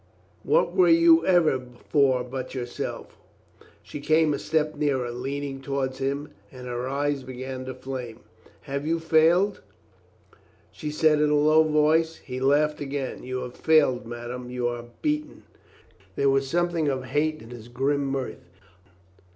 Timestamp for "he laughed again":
12.15-13.21